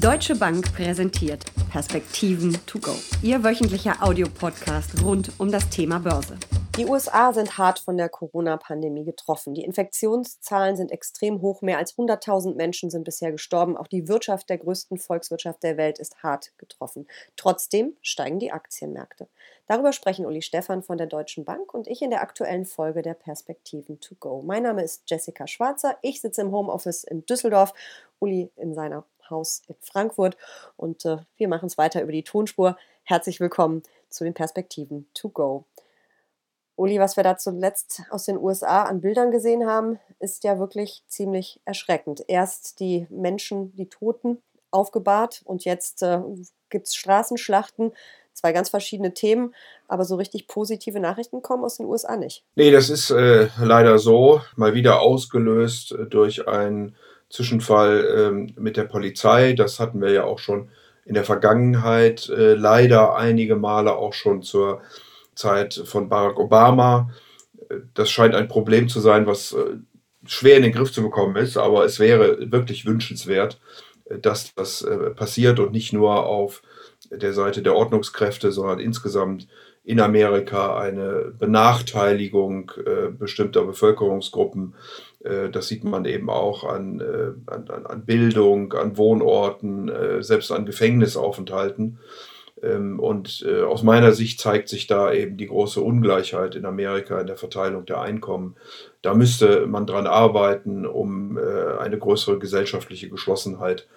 [0.00, 2.94] Deutsche Bank präsentiert Perspektiven to go.
[3.22, 6.38] Ihr wöchentlicher Audiopodcast rund um das Thema Börse.
[6.78, 9.52] Die USA sind hart von der Corona-Pandemie getroffen.
[9.52, 11.60] Die Infektionszahlen sind extrem hoch.
[11.60, 13.76] Mehr als 100.000 Menschen sind bisher gestorben.
[13.76, 17.06] Auch die Wirtschaft der größten Volkswirtschaft der Welt ist hart getroffen.
[17.36, 19.28] Trotzdem steigen die Aktienmärkte.
[19.66, 23.12] Darüber sprechen Uli Stephan von der Deutschen Bank und ich in der aktuellen Folge der
[23.12, 24.40] Perspektiven to go.
[24.40, 25.98] Mein Name ist Jessica Schwarzer.
[26.00, 27.74] Ich sitze im Homeoffice in Düsseldorf.
[28.18, 30.36] Uli in seiner Haus in Frankfurt.
[30.76, 32.76] Und äh, wir machen es weiter über die Tonspur.
[33.02, 35.64] Herzlich willkommen zu den Perspektiven to go.
[36.76, 41.02] Uli, was wir da zuletzt aus den USA an Bildern gesehen haben, ist ja wirklich
[41.06, 42.24] ziemlich erschreckend.
[42.28, 46.20] Erst die Menschen, die Toten aufgebahrt und jetzt äh,
[46.70, 47.92] gibt es Straßenschlachten.
[48.32, 49.54] Zwei ganz verschiedene Themen,
[49.88, 52.44] aber so richtig positive Nachrichten kommen aus den USA nicht.
[52.54, 56.96] Nee, das ist äh, leider so, mal wieder ausgelöst äh, durch ein
[57.32, 59.54] Zwischenfall ähm, mit der Polizei.
[59.54, 60.68] Das hatten wir ja auch schon
[61.04, 64.82] in der Vergangenheit, äh, leider einige Male auch schon zur
[65.34, 67.10] Zeit von Barack Obama.
[67.94, 69.78] Das scheint ein Problem zu sein, was äh,
[70.26, 73.58] schwer in den Griff zu bekommen ist, aber es wäre wirklich wünschenswert,
[74.04, 76.62] äh, dass das äh, passiert und nicht nur auf
[77.18, 79.48] der Seite der Ordnungskräfte, sondern insgesamt
[79.84, 82.70] in Amerika eine Benachteiligung
[83.18, 84.74] bestimmter Bevölkerungsgruppen
[85.24, 90.52] äh, das sieht man eben auch an, äh, an, an Bildung, an Wohnorten, äh, selbst
[90.52, 91.98] an Gefängnisaufenthalten.
[92.60, 97.26] Ähm, und aus meiner Sicht zeigt sich da eben die große Ungleichheit in Amerika in
[97.26, 98.56] der Verteilung der Einkommen.
[99.02, 103.88] Da müsste man dran arbeiten, um eine größere gesellschaftliche Geschlossenheit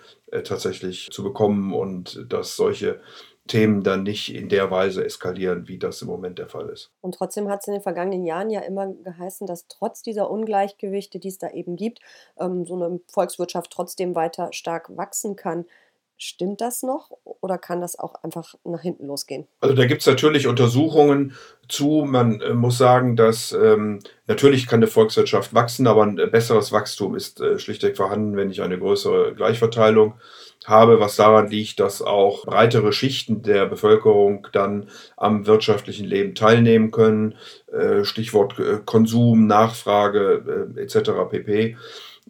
[0.44, 3.00] tatsächlich zu bekommen und dass solche
[3.48, 6.92] Themen dann nicht in der Weise eskalieren, wie das im Moment der Fall ist.
[7.02, 11.20] Und trotzdem hat es in den vergangenen Jahren ja immer geheißen, dass trotz dieser Ungleichgewichte,
[11.20, 12.00] die es da eben gibt,
[12.40, 15.66] ähm, so eine Volkswirtschaft trotzdem weiter stark wachsen kann.
[16.18, 19.48] Stimmt das noch oder kann das auch einfach nach hinten losgehen?
[19.60, 21.34] Also da gibt es natürlich Untersuchungen
[21.68, 22.06] zu.
[22.08, 27.16] Man äh, muss sagen, dass ähm, natürlich kann eine Volkswirtschaft wachsen, aber ein besseres Wachstum
[27.16, 30.14] ist äh, schlichtweg vorhanden, wenn ich eine größere Gleichverteilung
[30.66, 36.92] habe, was daran liegt, dass auch breitere Schichten der Bevölkerung dann am wirtschaftlichen Leben teilnehmen
[36.92, 37.36] können.
[37.74, 41.12] Äh, Stichwort äh, Konsum, Nachfrage äh, etc.
[41.30, 41.76] pp.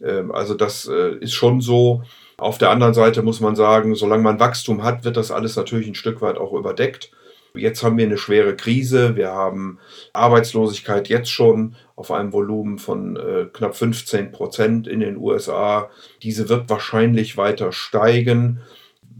[0.02, 2.02] Ähm, also das ist schon so.
[2.38, 5.88] Auf der anderen Seite muss man sagen, solange man Wachstum hat, wird das alles natürlich
[5.88, 7.10] ein Stück weit auch überdeckt.
[7.54, 9.16] Jetzt haben wir eine schwere Krise.
[9.16, 9.78] Wir haben
[10.12, 15.88] Arbeitslosigkeit jetzt schon auf einem Volumen von äh, knapp 15 Prozent in den USA.
[16.22, 18.60] Diese wird wahrscheinlich weiter steigen.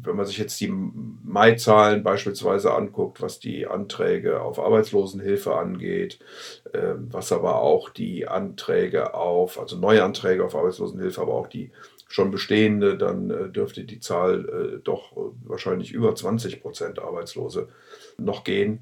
[0.02, 6.18] Wenn man sich jetzt die Mai-Zahlen beispielsweise anguckt, was die Anträge auf Arbeitslosenhilfe angeht,
[6.74, 11.72] äh, was aber auch die Anträge auf, also neue Anträge auf Arbeitslosenhilfe, aber auch die
[12.08, 17.68] schon bestehende, dann äh, dürfte die Zahl äh, doch äh, wahrscheinlich über 20 Prozent Arbeitslose
[18.18, 18.80] noch gehen.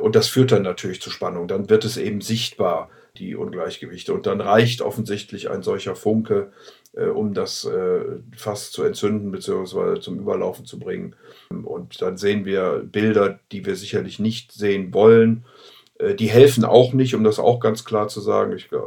[0.00, 1.48] Und das führt dann natürlich zu Spannung.
[1.48, 4.12] Dann wird es eben sichtbar, die Ungleichgewichte.
[4.12, 6.52] Und dann reicht offensichtlich ein solcher Funke,
[6.94, 8.00] äh, um das äh,
[8.36, 10.00] Fass zu entzünden bzw.
[10.00, 11.14] zum Überlaufen zu bringen.
[11.48, 15.44] Und dann sehen wir Bilder, die wir sicherlich nicht sehen wollen.
[15.98, 18.52] Äh, die helfen auch nicht, um das auch ganz klar zu sagen.
[18.52, 18.78] Ich, äh,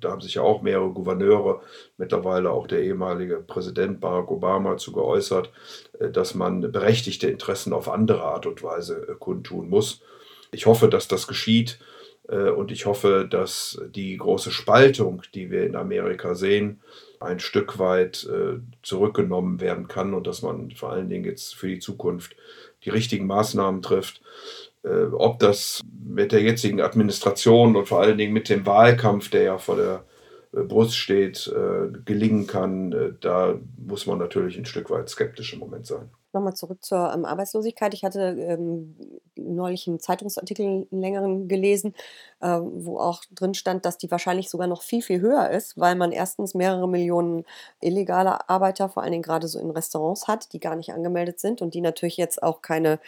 [0.00, 1.60] da haben sich ja auch mehrere Gouverneure,
[1.98, 5.50] mittlerweile auch der ehemalige Präsident Barack Obama, zu geäußert,
[5.98, 10.02] äh, dass man berechtigte Interessen auf andere Art und Weise kundtun muss.
[10.52, 11.78] Ich hoffe, dass das geschieht
[12.28, 16.80] und ich hoffe, dass die große Spaltung, die wir in Amerika sehen,
[17.20, 18.28] ein Stück weit
[18.82, 22.34] zurückgenommen werden kann und dass man vor allen Dingen jetzt für die Zukunft
[22.84, 24.22] die richtigen Maßnahmen trifft.
[24.86, 29.42] Äh, ob das mit der jetzigen Administration und vor allen Dingen mit dem Wahlkampf, der
[29.42, 30.04] ja vor der
[30.52, 35.58] äh, Brust steht, äh, gelingen kann, da muss man natürlich ein Stück weit skeptisch im
[35.58, 37.92] Moment sein nochmal zurück zur ähm, Arbeitslosigkeit.
[37.94, 38.94] Ich hatte ähm,
[39.54, 41.94] neulich einen Zeitungsartikel, einen längeren gelesen,
[42.40, 45.94] äh, wo auch drin stand, dass die wahrscheinlich sogar noch viel, viel höher ist, weil
[45.94, 47.44] man erstens mehrere Millionen
[47.80, 51.62] illegale Arbeiter, vor allen Dingen gerade so in Restaurants hat, die gar nicht angemeldet sind
[51.62, 52.98] und die natürlich jetzt auch keine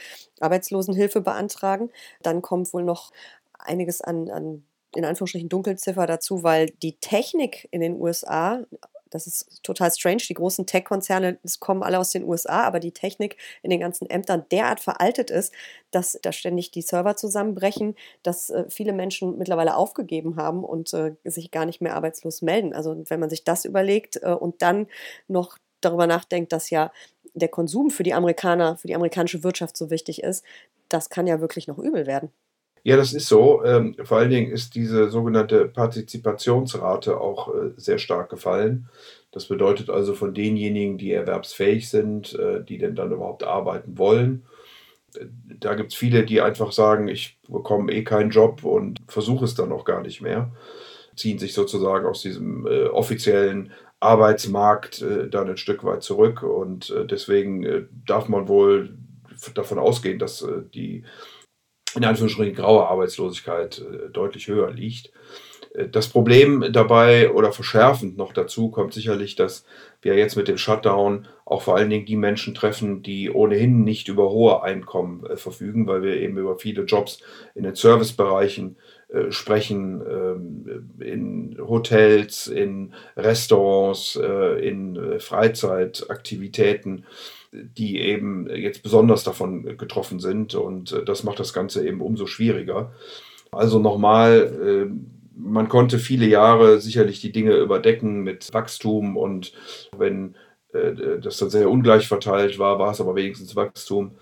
[0.41, 1.91] Arbeitslosenhilfe beantragen.
[2.23, 3.11] Dann kommt wohl noch
[3.59, 4.65] einiges an, an
[4.95, 8.61] in Anführungsstrichen Dunkelziffer dazu, weil die Technik in den USA
[9.11, 10.23] das ist total strange.
[10.29, 14.45] Die großen Tech-Konzerne kommen alle aus den USA, aber die Technik in den ganzen Ämtern
[14.51, 15.53] derart veraltet ist,
[15.91, 21.15] dass da ständig die Server zusammenbrechen, dass äh, viele Menschen mittlerweile aufgegeben haben und äh,
[21.25, 22.73] sich gar nicht mehr arbeitslos melden.
[22.73, 24.87] Also wenn man sich das überlegt äh, und dann
[25.29, 26.91] noch darüber nachdenkt, dass ja
[27.35, 30.45] der Konsum für die Amerikaner, für die amerikanische Wirtschaft so wichtig ist,
[30.89, 32.33] das kann ja wirklich noch übel werden.
[32.85, 33.65] Ja, das ist so.
[33.65, 38.89] Ähm, vor allen Dingen ist diese sogenannte Partizipationsrate auch äh, sehr stark gefallen.
[39.31, 44.45] Das bedeutet also von denjenigen, die erwerbsfähig sind, äh, die denn dann überhaupt arbeiten wollen.
[45.61, 49.55] Da gibt es viele, die einfach sagen, ich bekomme eh keinen Job und versuche es
[49.55, 50.53] dann auch gar nicht mehr.
[51.17, 56.43] Ziehen sich sozusagen aus diesem äh, offiziellen Arbeitsmarkt äh, dann ein Stück weit zurück.
[56.43, 58.97] Und äh, deswegen äh, darf man wohl
[59.55, 61.05] davon ausgehen, dass äh, die
[61.95, 63.83] in Anführungsstrichen graue Arbeitslosigkeit
[64.13, 65.11] deutlich höher liegt.
[65.93, 69.65] Das Problem dabei oder verschärfend noch dazu kommt sicherlich, dass
[70.03, 74.09] wir jetzt mit dem Shutdown auch vor allen Dingen die Menschen treffen, die ohnehin nicht
[74.09, 77.21] über hohe Einkommen äh, verfügen, weil wir eben über viele Jobs
[77.55, 78.77] in den Servicebereichen
[79.09, 87.07] äh, sprechen, ähm, in Hotels, in Restaurants, äh, in äh, Freizeitaktivitäten,
[87.53, 90.55] die eben jetzt besonders davon getroffen sind.
[90.55, 92.93] Und äh, das macht das Ganze eben umso schwieriger.
[93.51, 99.53] Also nochmal, ähm, man konnte viele Jahre sicherlich die Dinge überdecken mit Wachstum und
[99.97, 100.35] wenn
[100.73, 104.19] äh, das dann sehr ungleich verteilt war, war es aber wenigstens Wachstum.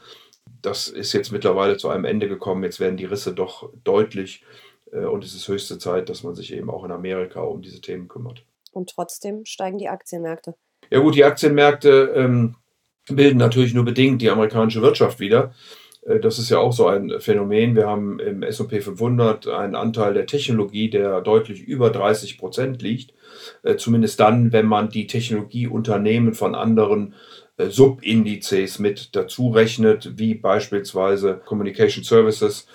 [0.63, 2.63] Das ist jetzt mittlerweile zu einem Ende gekommen.
[2.63, 4.45] Jetzt werden die Risse doch deutlich
[4.93, 7.81] äh, und es ist höchste Zeit, dass man sich eben auch in Amerika um diese
[7.81, 8.45] Themen kümmert.
[8.73, 10.55] Und trotzdem steigen die Aktienmärkte.
[10.91, 12.57] Ja gut, die Aktienmärkte ähm,
[13.09, 15.53] bilden natürlich nur bedingt die amerikanische Wirtschaft wieder.
[16.07, 17.77] Äh, das ist ja auch so ein Phänomen.
[17.77, 23.13] Wir haben im SP 500 einen Anteil der Technologie, der deutlich über 30 Prozent liegt.
[23.63, 27.15] Äh, zumindest dann, wenn man die Technologieunternehmen von anderen
[27.59, 32.67] äh, Subindizes mit dazu rechnet, wie beispielsweise Communication Services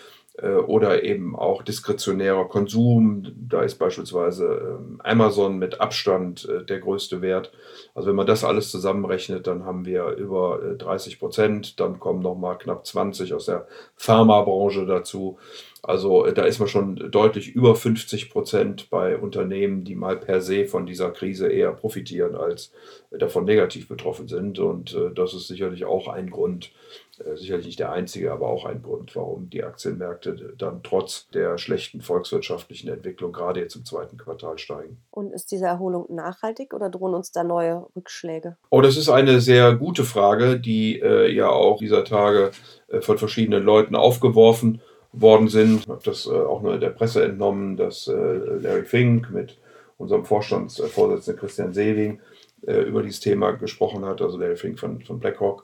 [0.48, 3.28] oder eben auch diskretionärer Konsum.
[3.36, 7.52] Da ist beispielsweise ähm, Amazon mit Abstand äh, der größte Wert.
[7.94, 11.80] Also wenn man das alles zusammenrechnet, dann haben wir über 30 Prozent.
[11.80, 15.38] Dann kommen nochmal knapp 20 aus der Pharmabranche dazu.
[15.84, 20.66] Also da ist man schon deutlich über 50 Prozent bei Unternehmen, die mal per se
[20.66, 22.72] von dieser Krise eher profitieren, als
[23.10, 24.60] davon negativ betroffen sind.
[24.60, 26.72] Und das ist sicherlich auch ein Grund,
[27.26, 31.58] äh, sicherlich nicht der einzige, aber auch ein Grund, warum die Aktienmärkte dann trotz der
[31.58, 34.98] schlechten volkswirtschaftlichen Entwicklung gerade jetzt im zweiten Quartal steigen.
[35.10, 38.58] Und ist diese Erholung nachhaltig oder drohen uns da neue Rückschläge?
[38.70, 42.52] Oh, das ist eine sehr gute Frage, die äh, ja auch dieser Tage
[42.88, 44.82] äh, von verschiedenen Leuten aufgeworfen
[45.14, 45.82] worden sind.
[45.82, 49.58] Ich habe das äh, auch nur in der Presse entnommen, dass äh, Larry Fink mit
[49.98, 52.20] unserem Vorstandsvorsitzenden Christian Sewing
[52.66, 55.64] äh, über dieses Thema gesprochen hat, also Larry Fink von, von BlackRock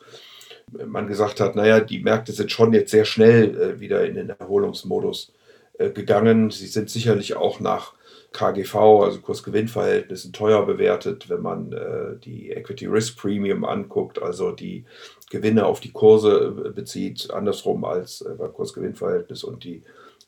[0.85, 5.31] man gesagt hat, naja, die Märkte sind schon jetzt sehr schnell wieder in den Erholungsmodus
[5.79, 6.51] gegangen.
[6.51, 7.93] Sie sind sicherlich auch nach
[8.33, 14.85] KGV, also Kurs-Gewinn-Verhältnissen, teuer bewertet, wenn man äh, die Equity Risk Premium anguckt, also die
[15.29, 19.83] Gewinne auf die Kurse äh, bezieht, andersrum als äh, beim Kurs-Gewinn-Verhältnis und die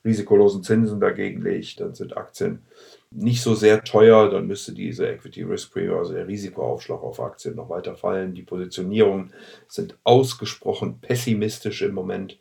[0.06, 2.63] risikolosen Zinsen dagegen legt, dann sind Aktien
[3.12, 7.56] nicht so sehr teuer, dann müsste diese Equity Risk Premium, also der Risikoaufschlag auf Aktien,
[7.56, 8.36] noch weiter fallen.
[8.36, 9.34] Die Positionierungen
[9.68, 12.38] sind ausgesprochen pessimistisch im Moment.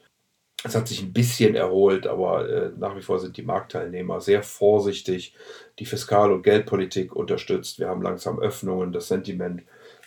[0.65, 4.43] Es hat sich ein bisschen erholt, aber äh, nach wie vor sind die Marktteilnehmer sehr
[4.43, 5.35] vorsichtig.
[5.79, 7.79] Die Fiskal- und Geldpolitik unterstützt.
[7.79, 8.93] Wir haben langsam Öffnungen.
[8.93, 9.63] Das Sentiment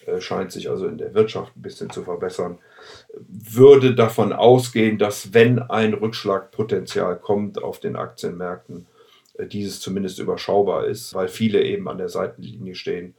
[0.06, 2.60] äh, scheint sich also in der Wirtschaft ein bisschen zu verbessern.
[3.30, 8.88] Würde davon ausgehen, dass wenn ein Rückschlagpotenzial kommt auf den Aktienmärkten,
[9.38, 13.16] äh, dieses zumindest überschaubar ist, weil viele eben an der Seitenlinie stehen,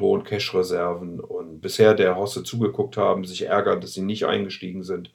[0.00, 5.10] hohen Cash-Reserven und bisher der Hosse zugeguckt haben, sich ärgern, dass sie nicht eingestiegen sind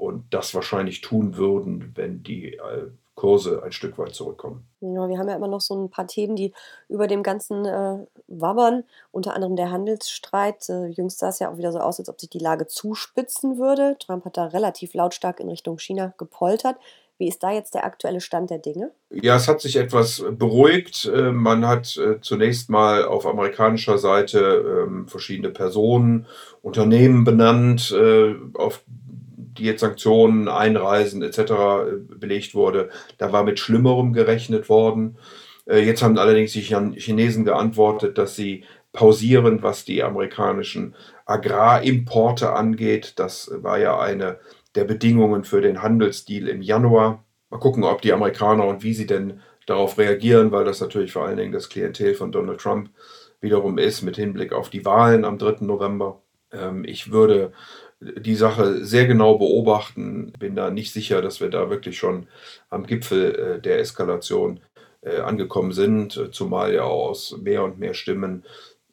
[0.00, 4.66] und das wahrscheinlich tun würden, wenn die äh, Kurse ein Stück weit zurückkommen.
[4.80, 6.54] Ja, wir haben ja immer noch so ein paar Themen, die
[6.88, 10.70] über dem Ganzen äh, wabbern, unter anderem der Handelsstreit.
[10.70, 13.58] Äh, jüngst sah es ja auch wieder so aus, als ob sich die Lage zuspitzen
[13.58, 13.96] würde.
[14.00, 16.76] Trump hat da relativ lautstark in Richtung China gepoltert.
[17.18, 18.92] Wie ist da jetzt der aktuelle Stand der Dinge?
[19.10, 21.04] Ja, es hat sich etwas beruhigt.
[21.04, 26.26] Äh, man hat äh, zunächst mal auf amerikanischer Seite ähm, verschiedene Personen,
[26.62, 27.94] Unternehmen benannt,
[28.54, 28.82] auf
[29.60, 31.52] die jetzt Sanktionen, Einreisen etc.
[32.18, 32.90] belegt wurde.
[33.18, 35.18] Da war mit Schlimmerem gerechnet worden.
[35.66, 40.94] Jetzt haben allerdings die Chinesen geantwortet, dass sie pausieren, was die amerikanischen
[41.26, 43.14] Agrarimporte angeht.
[43.16, 44.38] Das war ja eine
[44.74, 47.24] der Bedingungen für den Handelsdeal im Januar.
[47.50, 51.26] Mal gucken, ob die Amerikaner und wie sie denn darauf reagieren, weil das natürlich vor
[51.26, 52.90] allen Dingen das Klientel von Donald Trump
[53.40, 55.64] wiederum ist mit Hinblick auf die Wahlen am 3.
[55.64, 56.22] November.
[56.52, 57.52] Ähm, ich würde
[58.00, 62.26] die Sache sehr genau beobachten, bin da nicht sicher, dass wir da wirklich schon
[62.70, 64.60] am Gipfel äh, der Eskalation
[65.02, 68.44] äh, angekommen sind, zumal ja aus mehr und mehr Stimmen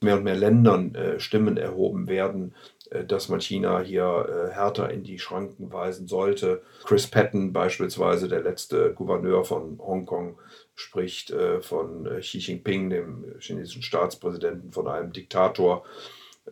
[0.02, 2.54] mehr und mehr Ländern äh, Stimmen erhoben werden,
[2.90, 6.62] äh, dass man China hier äh, härter in die Schranken weisen sollte.
[6.86, 10.38] Chris Patton beispielsweise, der letzte Gouverneur von Hongkong,
[10.76, 15.84] spricht äh, von äh, Xi Jinping, dem chinesischen Staatspräsidenten, von einem Diktator.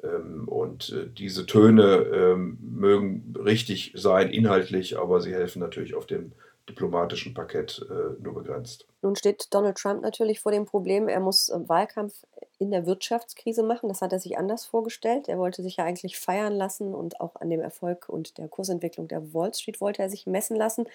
[0.04, 6.06] Ähm, und äh, diese Töne ähm, mögen richtig sein inhaltlich, aber sie helfen natürlich auf
[6.06, 6.34] dem
[6.70, 8.88] diplomatischen Parkett äh, nur begrenzt.
[9.02, 12.26] Nun steht Donald Trump natürlich vor dem Problem, er muss äh, Wahlkampf
[12.58, 13.90] in der Wirtschaftskrise machen.
[13.90, 15.28] Das hat er sich anders vorgestellt.
[15.28, 19.08] Er wollte sich ja eigentlich feiern lassen und auch an dem Erfolg und der Kursentwicklung
[19.08, 20.86] der Wall Street wollte er sich messen lassen.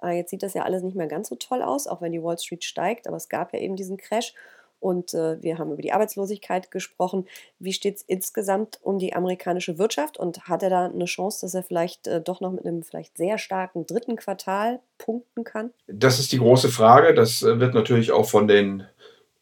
[0.00, 2.38] Jetzt sieht das ja alles nicht mehr ganz so toll aus, auch wenn die Wall
[2.38, 4.32] Street steigt, aber es gab ja eben diesen Crash.
[4.80, 7.26] Und äh, wir haben über die Arbeitslosigkeit gesprochen.
[7.58, 10.18] Wie steht es insgesamt um die amerikanische Wirtschaft?
[10.18, 13.16] Und hat er da eine Chance, dass er vielleicht äh, doch noch mit einem vielleicht
[13.16, 15.70] sehr starken dritten Quartal punkten kann?
[15.86, 17.14] Das ist die große Frage.
[17.14, 18.84] Das äh, wird natürlich auch von den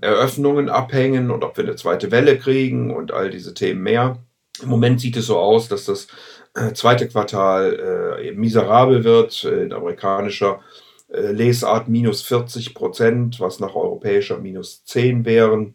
[0.01, 4.19] Eröffnungen abhängen und ob wir eine zweite Welle kriegen und all diese Themen mehr.
[4.63, 6.07] Im Moment sieht es so aus, dass das
[6.55, 9.45] äh, zweite Quartal äh, miserabel wird.
[9.45, 15.75] In amerikanischer äh, Lesart minus 40 Prozent, was nach europäischer minus 10 wären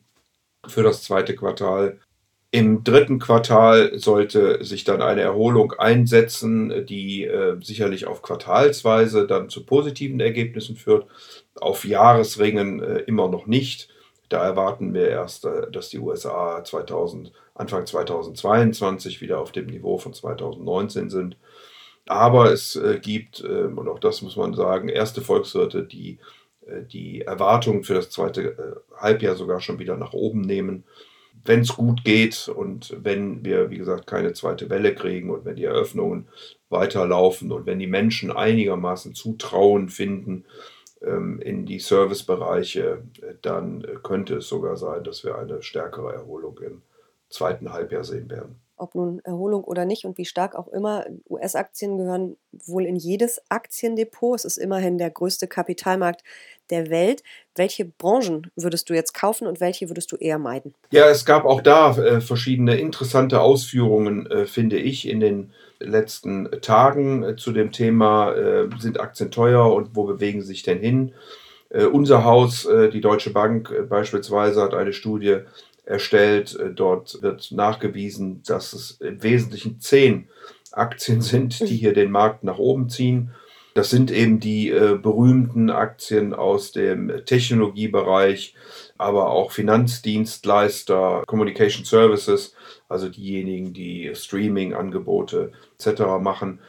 [0.67, 2.00] für das zweite Quartal.
[2.53, 9.47] Im dritten Quartal sollte sich dann eine Erholung einsetzen, die äh, sicherlich auf Quartalsweise dann
[9.47, 11.07] zu positiven Ergebnissen führt.
[11.55, 13.88] Auf Jahresringen äh, immer noch nicht.
[14.27, 19.97] Da erwarten wir erst, äh, dass die USA 2000, Anfang 2022 wieder auf dem Niveau
[19.97, 21.38] von 2019 sind.
[22.08, 26.20] Aber es äh, gibt, äh, und auch das muss man sagen, erste Volkswirte, die
[26.65, 30.84] äh, die Erwartungen für das zweite äh, Halbjahr sogar schon wieder nach oben nehmen.
[31.43, 35.55] Wenn es gut geht und wenn wir, wie gesagt, keine zweite Welle kriegen und wenn
[35.55, 36.27] die Eröffnungen
[36.70, 40.46] weiterlaufen und wenn die Menschen einigermaßen Zutrauen finden
[41.01, 43.03] ähm, in die Servicebereiche,
[43.41, 46.84] dann könnte es sogar sein, dass wir eine stärkere Erholung im
[47.29, 51.05] zweiten Halbjahr sehen werden ob nun Erholung oder nicht und wie stark auch immer.
[51.29, 54.39] US-Aktien gehören wohl in jedes Aktiendepot.
[54.39, 56.23] Es ist immerhin der größte Kapitalmarkt
[56.69, 57.23] der Welt.
[57.55, 60.73] Welche Branchen würdest du jetzt kaufen und welche würdest du eher meiden?
[60.91, 66.50] Ja, es gab auch da äh, verschiedene interessante Ausführungen, äh, finde ich, in den letzten
[66.61, 70.79] Tagen äh, zu dem Thema, äh, sind Aktien teuer und wo bewegen sie sich denn
[70.79, 71.13] hin?
[71.69, 75.39] Äh, unser Haus, äh, die Deutsche Bank beispielsweise, hat eine Studie
[75.91, 76.57] erstellt.
[76.60, 80.27] Äh, dort wird nachgewiesen, dass es im Wesentlichen zehn
[80.71, 83.31] Aktien sind, die hier den Markt nach oben ziehen.
[83.74, 88.53] Das sind eben die äh, berühmten Aktien aus dem Technologiebereich,
[88.98, 92.53] aber auch Finanzdienstleister, Communication Services,
[92.89, 96.01] also diejenigen, die Streaming-Angebote etc.
[96.19, 96.60] machen.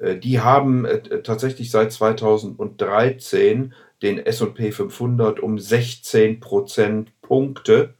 [0.00, 7.94] Äh, die haben äh, tatsächlich seit 2013 den SP 500 um 16 Prozentpunkte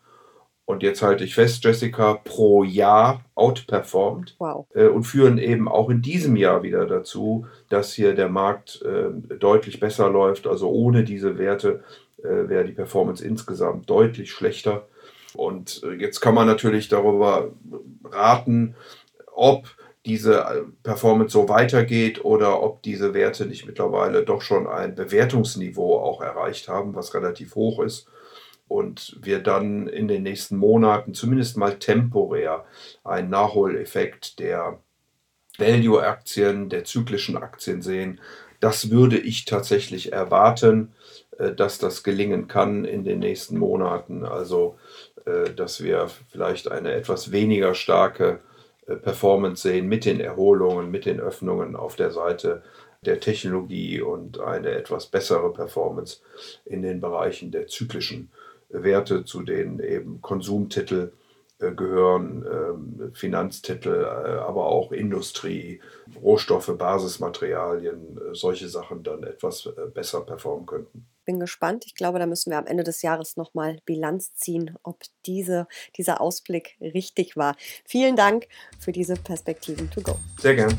[0.64, 4.66] und jetzt halte ich fest, Jessica, pro Jahr outperformed wow.
[4.74, 9.10] äh, und führen eben auch in diesem Jahr wieder dazu, dass hier der Markt äh,
[9.36, 10.46] deutlich besser läuft.
[10.46, 11.82] Also ohne diese Werte
[12.22, 14.86] äh, wäre die Performance insgesamt deutlich schlechter.
[15.34, 17.50] Und äh, jetzt kann man natürlich darüber
[18.04, 18.76] raten,
[19.34, 19.66] ob
[20.06, 25.98] diese äh, Performance so weitergeht oder ob diese Werte nicht mittlerweile doch schon ein Bewertungsniveau
[25.98, 28.06] auch erreicht haben, was relativ hoch ist
[28.72, 32.64] und wir dann in den nächsten Monaten zumindest mal temporär
[33.04, 34.78] einen Nachholeffekt der
[35.58, 38.20] Value-Aktien, der zyklischen Aktien sehen.
[38.60, 40.94] Das würde ich tatsächlich erwarten,
[41.38, 44.24] äh, dass das gelingen kann in den nächsten Monaten.
[44.24, 44.78] Also,
[45.26, 48.40] äh, dass wir vielleicht eine etwas weniger starke
[48.86, 52.62] äh, Performance sehen mit den Erholungen, mit den Öffnungen auf der Seite
[53.02, 56.18] der Technologie und eine etwas bessere Performance
[56.64, 58.30] in den Bereichen der zyklischen
[58.72, 61.12] Werte, zu denen eben Konsumtitel
[61.62, 65.80] äh, gehören, ähm, Finanztitel, äh, aber auch Industrie,
[66.20, 71.06] Rohstoffe, Basismaterialien, äh, solche Sachen dann etwas besser performen könnten.
[71.24, 71.84] Bin gespannt.
[71.86, 76.20] Ich glaube, da müssen wir am Ende des Jahres nochmal Bilanz ziehen, ob diese, dieser
[76.20, 77.54] Ausblick richtig war.
[77.84, 78.48] Vielen Dank
[78.80, 80.16] für diese Perspektiven to go.
[80.40, 80.74] Sehr gern.